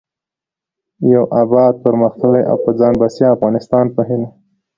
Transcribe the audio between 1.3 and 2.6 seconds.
اباد٬پرمختللي او